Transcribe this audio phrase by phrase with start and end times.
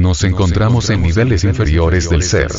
[0.00, 2.50] nos encontramos en niveles inferiores del ser.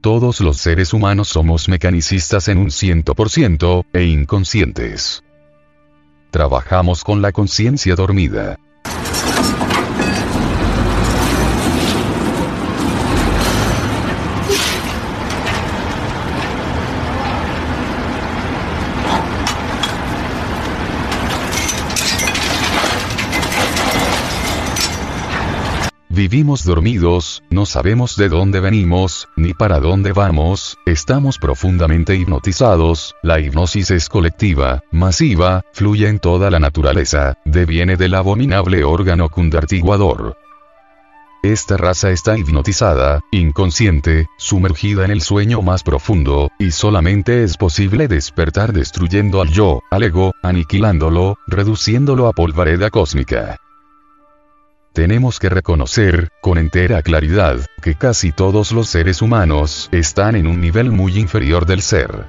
[0.00, 5.24] Todos los seres humanos somos mecanicistas en un 100% e inconscientes.
[6.30, 8.58] Trabajamos con la conciencia dormida.
[26.18, 33.38] Vivimos dormidos, no sabemos de dónde venimos, ni para dónde vamos, estamos profundamente hipnotizados, la
[33.38, 40.36] hipnosis es colectiva, masiva, fluye en toda la naturaleza, deviene del abominable órgano cundartiguador.
[41.44, 48.08] Esta raza está hipnotizada, inconsciente, sumergida en el sueño más profundo, y solamente es posible
[48.08, 53.60] despertar destruyendo al yo, al ego, aniquilándolo, reduciéndolo a polvareda cósmica.
[54.98, 60.60] Tenemos que reconocer, con entera claridad, que casi todos los seres humanos están en un
[60.60, 62.24] nivel muy inferior del ser.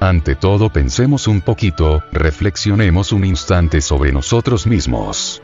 [0.00, 5.40] Ante todo pensemos un poquito, reflexionemos un instante sobre nosotros mismos.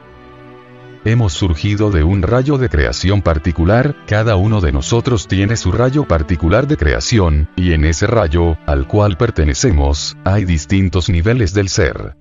[1.04, 6.02] Hemos surgido de un rayo de creación particular, cada uno de nosotros tiene su rayo
[6.02, 12.16] particular de creación, y en ese rayo, al cual pertenecemos, hay distintos niveles del ser.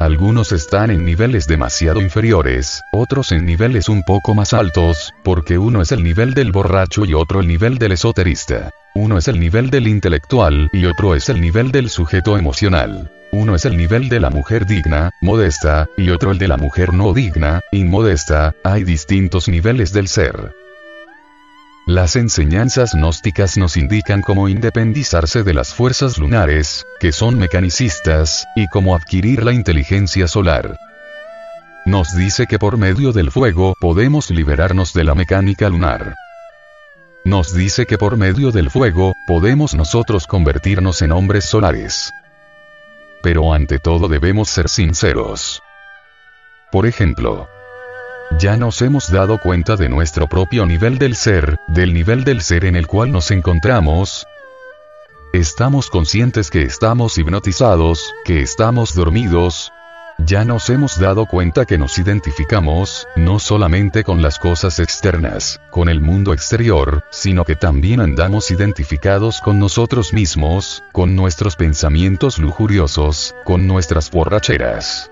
[0.00, 5.80] Algunos están en niveles demasiado inferiores, otros en niveles un poco más altos, porque uno
[5.82, 8.70] es el nivel del borracho y otro el nivel del esoterista.
[8.94, 13.10] Uno es el nivel del intelectual y otro es el nivel del sujeto emocional.
[13.32, 16.92] Uno es el nivel de la mujer digna, modesta, y otro el de la mujer
[16.92, 20.54] no digna, inmodesta, hay distintos niveles del ser.
[21.86, 28.68] Las enseñanzas gnósticas nos indican cómo independizarse de las fuerzas lunares, que son mecanicistas, y
[28.68, 30.78] cómo adquirir la inteligencia solar.
[31.84, 36.14] Nos dice que por medio del fuego podemos liberarnos de la mecánica lunar.
[37.22, 42.10] Nos dice que por medio del fuego podemos nosotros convertirnos en hombres solares.
[43.22, 45.62] Pero ante todo debemos ser sinceros.
[46.72, 47.46] Por ejemplo,
[48.38, 52.64] ya nos hemos dado cuenta de nuestro propio nivel del ser, del nivel del ser
[52.64, 54.26] en el cual nos encontramos.
[55.32, 59.72] Estamos conscientes que estamos hipnotizados, que estamos dormidos.
[60.18, 65.88] Ya nos hemos dado cuenta que nos identificamos, no solamente con las cosas externas, con
[65.88, 73.34] el mundo exterior, sino que también andamos identificados con nosotros mismos, con nuestros pensamientos lujuriosos,
[73.44, 75.10] con nuestras borracheras.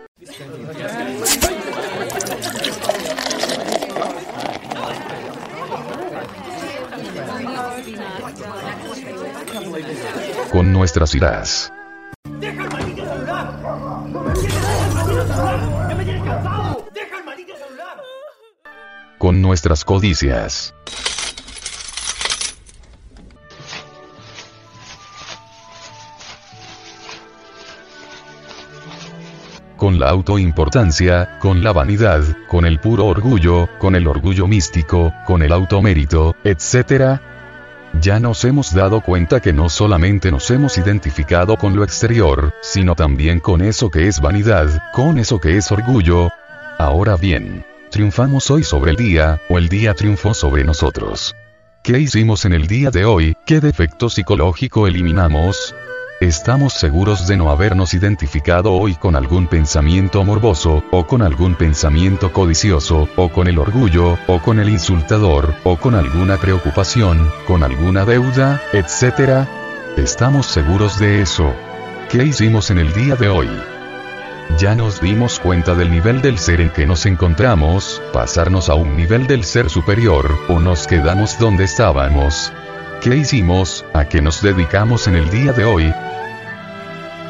[10.53, 11.73] Con nuestras iras.
[12.39, 13.57] ¡Deja el maldito celular!
[13.57, 15.89] ¡Deja el maldito celular!
[15.89, 16.87] ¡Ya me tienes cansado!
[16.93, 17.97] ¡Deja el maldito celular!
[19.19, 20.75] Con nuestras codicias.
[29.79, 35.43] con la autoimportancia, con la vanidad, con el puro orgullo, con el orgullo místico, con
[35.43, 37.32] el automérito, etc.,
[38.01, 42.95] ya nos hemos dado cuenta que no solamente nos hemos identificado con lo exterior, sino
[42.95, 46.31] también con eso que es vanidad, con eso que es orgullo.
[46.79, 51.37] Ahora bien, triunfamos hoy sobre el día, o el día triunfó sobre nosotros.
[51.83, 53.37] ¿Qué hicimos en el día de hoy?
[53.45, 55.75] ¿Qué defecto psicológico eliminamos?
[56.23, 62.33] Estamos seguros de no habernos identificado hoy con algún pensamiento morboso, o con algún pensamiento
[62.33, 68.05] codicioso, o con el orgullo, o con el insultador, o con alguna preocupación, con alguna
[68.05, 69.49] deuda, etc.
[69.97, 71.53] Estamos seguros de eso.
[72.09, 73.51] ¿Qué hicimos en el día de hoy?
[74.59, 78.97] Ya nos dimos cuenta del nivel del ser en que nos encontramos, pasarnos a un
[78.97, 82.53] nivel del ser superior, o nos quedamos donde estábamos.
[83.01, 83.85] ¿Qué hicimos?
[83.93, 85.93] ¿A qué nos dedicamos en el día de hoy?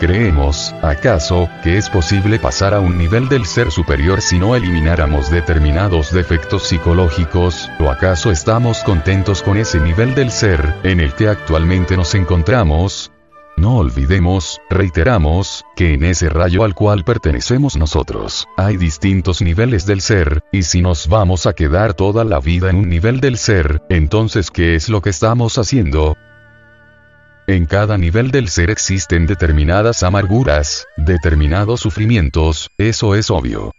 [0.03, 5.31] ¿Creemos, acaso, que es posible pasar a un nivel del ser superior si no elimináramos
[5.31, 11.29] determinados defectos psicológicos, o acaso estamos contentos con ese nivel del ser, en el que
[11.29, 13.13] actualmente nos encontramos?
[13.57, 20.01] No olvidemos, reiteramos, que en ese rayo al cual pertenecemos nosotros, hay distintos niveles del
[20.01, 23.81] ser, y si nos vamos a quedar toda la vida en un nivel del ser,
[23.89, 26.17] entonces ¿qué es lo que estamos haciendo?
[27.49, 33.73] En cada nivel del ser existen determinadas amarguras, determinados sufrimientos, eso es obvio.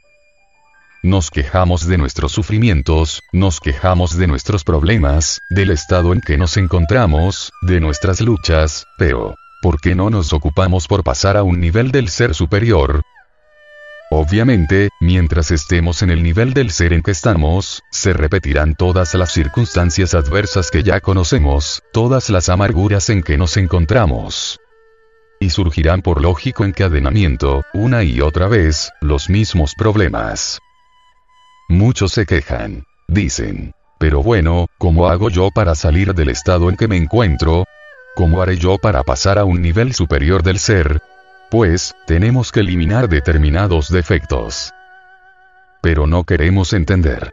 [1.02, 6.58] Nos quejamos de nuestros sufrimientos, nos quejamos de nuestros problemas, del estado en que nos
[6.58, 11.92] encontramos, de nuestras luchas, pero, ¿por qué no nos ocupamos por pasar a un nivel
[11.92, 13.02] del ser superior?
[14.16, 19.32] Obviamente, mientras estemos en el nivel del ser en que estamos, se repetirán todas las
[19.32, 24.60] circunstancias adversas que ya conocemos, todas las amarguras en que nos encontramos.
[25.40, 30.60] Y surgirán por lógico encadenamiento, una y otra vez, los mismos problemas.
[31.68, 32.84] Muchos se quejan.
[33.08, 33.74] Dicen.
[33.98, 37.66] Pero bueno, ¿cómo hago yo para salir del estado en que me encuentro?
[38.16, 41.02] ¿Cómo haré yo para pasar a un nivel superior del ser?
[41.54, 44.72] Pues, tenemos que eliminar determinados defectos.
[45.84, 47.32] Pero no queremos entender.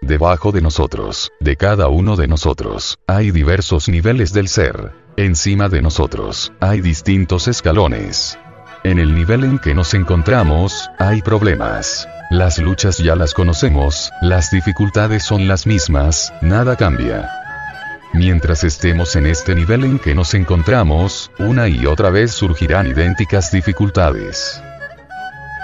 [0.00, 4.92] Debajo de nosotros, de cada uno de nosotros, hay diversos niveles del ser.
[5.16, 8.38] Encima de nosotros, hay distintos escalones.
[8.84, 12.06] En el nivel en que nos encontramos, hay problemas.
[12.30, 17.28] Las luchas ya las conocemos, las dificultades son las mismas, nada cambia.
[18.12, 23.52] Mientras estemos en este nivel en que nos encontramos, una y otra vez surgirán idénticas
[23.52, 24.60] dificultades.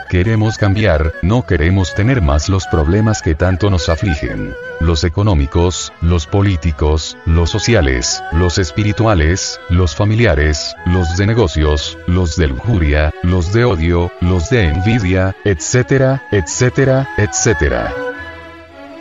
[0.08, 4.54] Queremos cambiar, no queremos tener más los problemas que tanto nos afligen.
[4.78, 12.46] Los económicos, los políticos, los sociales, los espirituales, los familiares, los de negocios, los de
[12.46, 17.92] lujuria, los de odio, los de envidia, etcétera, etcétera, etcétera.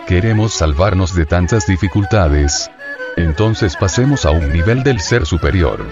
[0.07, 2.71] Queremos salvarnos de tantas dificultades,
[3.15, 5.85] entonces pasemos a un nivel del ser superior.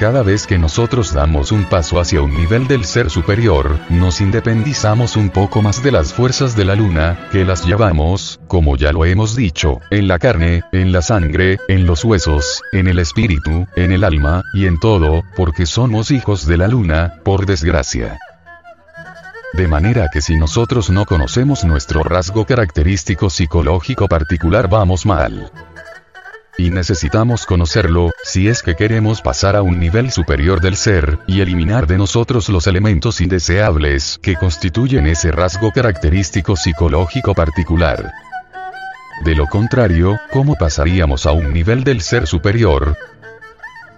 [0.00, 5.14] Cada vez que nosotros damos un paso hacia un nivel del ser superior, nos independizamos
[5.14, 9.04] un poco más de las fuerzas de la luna, que las llevamos, como ya lo
[9.04, 13.92] hemos dicho, en la carne, en la sangre, en los huesos, en el espíritu, en
[13.92, 18.18] el alma, y en todo, porque somos hijos de la luna, por desgracia.
[19.52, 25.50] De manera que si nosotros no conocemos nuestro rasgo característico psicológico particular vamos mal.
[26.60, 31.40] Y necesitamos conocerlo, si es que queremos pasar a un nivel superior del ser, y
[31.40, 38.12] eliminar de nosotros los elementos indeseables que constituyen ese rasgo característico psicológico particular.
[39.24, 42.94] De lo contrario, ¿cómo pasaríamos a un nivel del ser superior?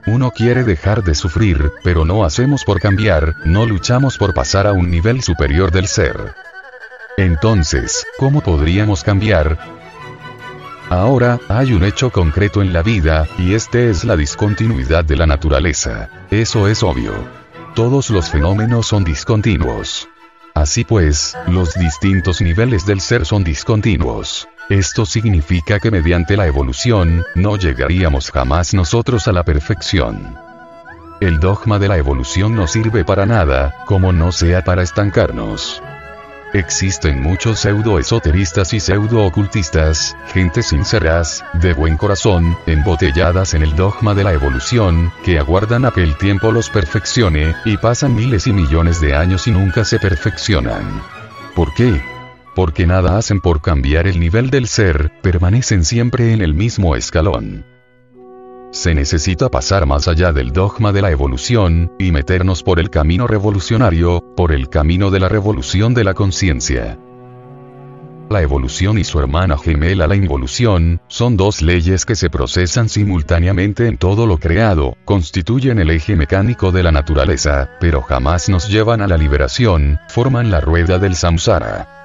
[0.06, 4.72] Uno quiere dejar de sufrir, pero no hacemos por cambiar, no luchamos por pasar a
[4.72, 6.32] un nivel superior del ser.
[7.16, 9.81] Entonces, ¿cómo podríamos cambiar?
[10.92, 15.26] Ahora, hay un hecho concreto en la vida, y este es la discontinuidad de la
[15.26, 16.10] naturaleza.
[16.30, 17.14] Eso es obvio.
[17.74, 20.06] Todos los fenómenos son discontinuos.
[20.52, 24.46] Así pues, los distintos niveles del ser son discontinuos.
[24.68, 30.36] Esto significa que mediante la evolución, no llegaríamos jamás nosotros a la perfección.
[31.22, 35.82] El dogma de la evolución no sirve para nada, como no sea para estancarnos.
[36.54, 44.25] Existen muchos pseudo-esoteristas y pseudo-ocultistas, gente sinceras, de buen corazón, embotelladas en el dogma de
[44.25, 49.00] la evolución, que aguardan a que el tiempo los perfeccione, y pasan miles y millones
[49.00, 51.00] de años y nunca se perfeccionan.
[51.54, 52.02] ¿Por qué?
[52.55, 57.71] Porque nada hacen por cambiar el nivel del ser, permanecen siempre en el mismo escalón.
[58.72, 63.26] Se necesita pasar más allá del dogma de la evolución, y meternos por el camino
[63.26, 66.98] revolucionario, por el camino de la revolución de la conciencia.
[68.30, 73.88] La evolución y su hermana gemela la involución, son dos leyes que se procesan simultáneamente
[73.88, 79.02] en todo lo creado, constituyen el eje mecánico de la naturaleza, pero jamás nos llevan
[79.02, 82.01] a la liberación, forman la rueda del samsara.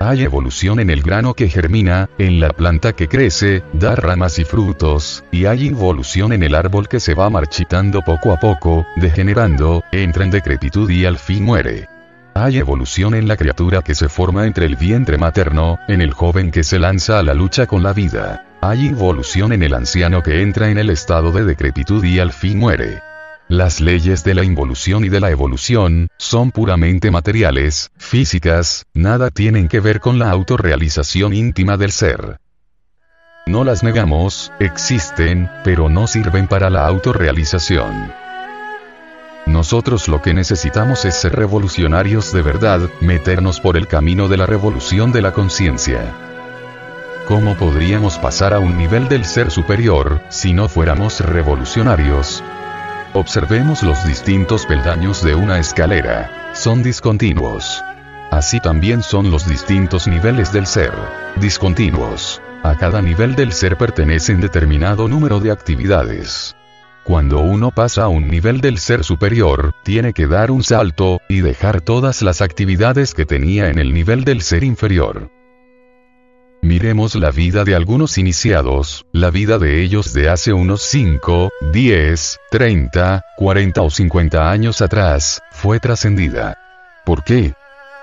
[0.00, 4.44] Hay evolución en el grano que germina, en la planta que crece, da ramas y
[4.44, 9.82] frutos, y hay involución en el árbol que se va marchitando poco a poco, degenerando,
[9.90, 11.88] entra en decrepitud y al fin muere.
[12.34, 16.52] Hay evolución en la criatura que se forma entre el vientre materno, en el joven
[16.52, 18.46] que se lanza a la lucha con la vida.
[18.60, 22.58] Hay involución en el anciano que entra en el estado de decrepitud y al fin
[22.60, 23.07] muere.
[23.48, 29.68] Las leyes de la involución y de la evolución, son puramente materiales, físicas, nada tienen
[29.68, 32.40] que ver con la autorrealización íntima del ser.
[33.46, 38.12] No las negamos, existen, pero no sirven para la autorrealización.
[39.46, 44.44] Nosotros lo que necesitamos es ser revolucionarios de verdad, meternos por el camino de la
[44.44, 46.14] revolución de la conciencia.
[47.26, 52.44] ¿Cómo podríamos pasar a un nivel del ser superior, si no fuéramos revolucionarios?
[53.14, 56.52] Observemos los distintos peldaños de una escalera.
[56.54, 57.82] Son discontinuos.
[58.30, 60.92] Así también son los distintos niveles del ser.
[61.36, 62.42] Discontinuos.
[62.62, 66.54] A cada nivel del ser pertenecen determinado número de actividades.
[67.04, 71.40] Cuando uno pasa a un nivel del ser superior, tiene que dar un salto, y
[71.40, 75.30] dejar todas las actividades que tenía en el nivel del ser inferior.
[76.68, 82.40] Miremos la vida de algunos iniciados, la vida de ellos de hace unos 5, 10,
[82.50, 86.58] 30, 40 o 50 años atrás, fue trascendida.
[87.06, 87.54] ¿Por qué?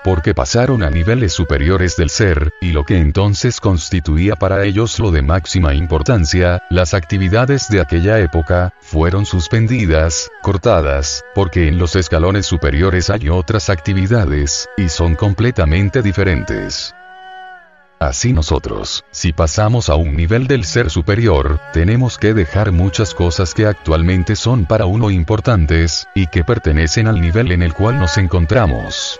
[0.02, 5.12] Porque pasaron a niveles superiores del ser, y lo que entonces constituía para ellos lo
[5.12, 12.46] de máxima importancia, las actividades de aquella época, fueron suspendidas, cortadas, porque en los escalones
[12.46, 16.96] superiores hay otras actividades, y son completamente diferentes.
[17.98, 23.54] Así nosotros, si pasamos a un nivel del ser superior, tenemos que dejar muchas cosas
[23.54, 28.18] que actualmente son para uno importantes, y que pertenecen al nivel en el cual nos
[28.18, 29.18] encontramos.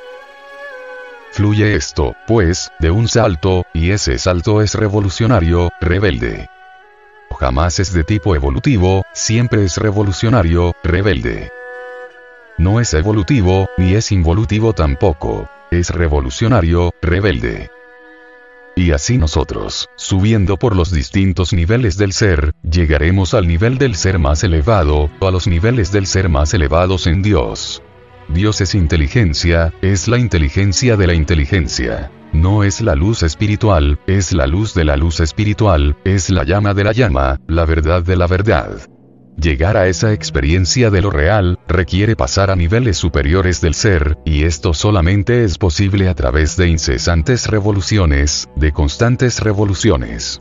[1.33, 6.51] Fluye esto, pues, de un salto, y ese salto es revolucionario, rebelde.
[7.39, 11.51] Jamás es de tipo evolutivo, siempre es revolucionario, rebelde.
[12.59, 15.49] No es evolutivo, ni es involutivo tampoco.
[15.71, 17.71] Es revolucionario, rebelde.
[18.79, 24.19] Y así nosotros, subiendo por los distintos niveles del ser, llegaremos al nivel del ser
[24.19, 27.83] más elevado, o a los niveles del ser más elevados en Dios.
[28.29, 32.11] Dios es inteligencia, es la inteligencia de la inteligencia.
[32.35, 36.75] No es la luz espiritual, es la luz de la luz espiritual, es la llama
[36.75, 38.79] de la llama, la verdad de la verdad.
[39.41, 44.45] Llegar a esa experiencia de lo real, requiere pasar a niveles superiores del ser, y
[44.45, 50.41] esto solamente es posible a través de incesantes revoluciones, de constantes revoluciones.